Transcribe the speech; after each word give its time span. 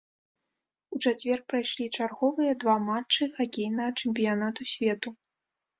У 0.95 1.01
чацвер 1.05 1.43
прайшлі 1.53 1.85
чарговыя 1.99 2.57
два 2.65 2.75
матчы 2.89 3.23
хакейнага 3.37 3.95
чэмпіянату 4.01 4.61
свету. 4.75 5.09